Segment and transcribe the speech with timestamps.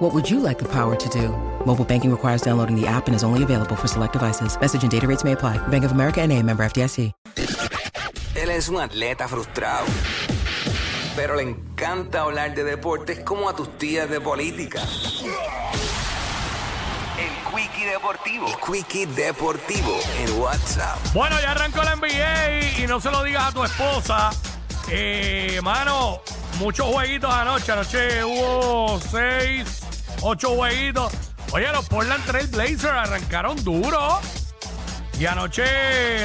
[0.00, 1.28] What would you like the power to do?
[1.66, 4.58] Mobile banking requires downloading the app and is only available for select devices.
[4.58, 5.58] Message and data rates may apply.
[5.68, 7.12] Bank of America and a member FDIC.
[8.34, 9.84] Él es un atleta frustrado,
[11.16, 14.80] pero le encanta hablar de deportes como a tus tías de política.
[17.18, 18.46] El Quickie Deportivo.
[18.46, 20.96] El Quickie Deportivo en WhatsApp.
[21.12, 24.30] Bueno, ya arrancó la NBA y no se lo digas a tu esposa.
[24.88, 26.22] Eh, mano,
[26.58, 27.72] muchos jueguitos anoche.
[27.72, 29.79] Anoche hubo seis,
[30.22, 31.12] ocho jueguitos.
[31.52, 34.20] Oye, los Portland Trail Blazers arrancaron duro.
[35.18, 35.62] Y anoche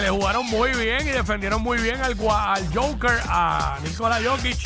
[0.01, 4.57] le jugaron muy bien y defendieron muy bien al, al Joker, a Nikola Jokic.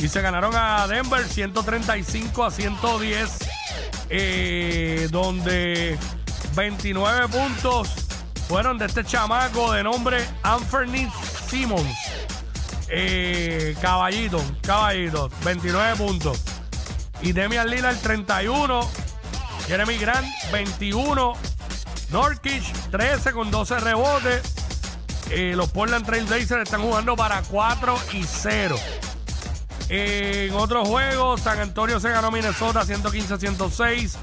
[0.00, 3.38] Y se ganaron a Denver 135 a 110.
[4.10, 5.98] eh, donde
[6.54, 7.88] 29 puntos
[8.48, 11.10] fueron de este chamaco de nombre Anthony
[11.48, 11.94] Simmons.
[12.88, 16.42] Eh, caballito, caballito, 29 puntos.
[17.22, 18.88] Y Demian Lillard 31.
[19.66, 21.34] Jeremy Grant 21.
[22.10, 24.42] Norkic 13 con 12 rebotes.
[25.30, 28.76] Eh, los Portland Trail Blazers están jugando para 4 y 0.
[29.90, 34.16] En otros juegos, San Antonio se ganó Minnesota 115-106.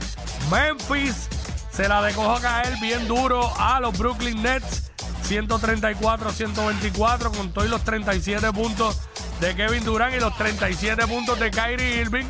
[0.52, 1.28] Memphis
[1.72, 4.92] se la dejó caer bien duro a los Brooklyn Nets
[5.28, 9.02] 134-124 con todos los 37 puntos
[9.42, 12.26] de Kevin Durant y los 37 puntos de Kyrie Irving.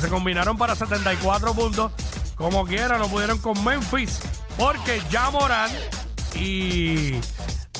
[0.00, 1.92] Se combinaron para 74 puntos.
[2.36, 4.20] Como quiera, no pudieron con Memphis
[4.56, 5.70] porque ya Morán
[6.34, 7.20] y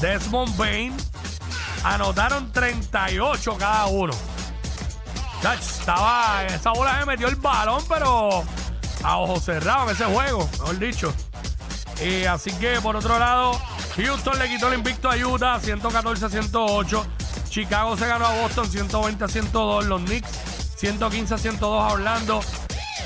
[0.01, 0.97] Desmond Bain
[1.85, 4.13] anotaron 38 cada uno.
[5.61, 8.45] Estaba, esa bola se metió el balón, pero
[9.05, 11.15] a ojos cerrados en ese juego, mejor dicho.
[12.05, 13.61] Y así que por otro lado,
[13.97, 17.07] Houston le quitó el invicto a Utah 114 a 108.
[17.49, 19.87] Chicago se ganó a Boston 120 a 102.
[19.87, 20.29] Los Knicks
[20.79, 22.41] 115 a 102 a Orlando.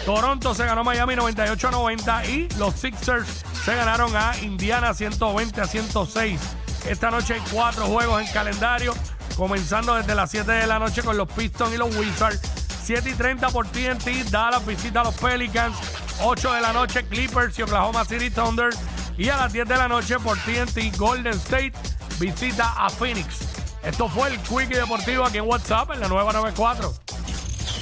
[0.05, 5.61] Toronto se ganó Miami 98 a 90 y los Sixers se ganaron a Indiana 120
[5.61, 6.41] a 106.
[6.87, 8.95] Esta noche hay cuatro juegos en calendario,
[9.37, 12.41] comenzando desde las 7 de la noche con los Pistons y los Wizards.
[12.85, 15.77] 7 y 30 por TNT, Dallas visita a los Pelicans.
[16.21, 18.71] 8 de la noche Clippers y Oklahoma City Thunder.
[19.17, 21.73] Y a las 10 de la noche por TNT, Golden State
[22.19, 23.39] visita a Phoenix.
[23.83, 26.93] Esto fue el Quickie Deportivo aquí en WhatsApp en la nueva 94.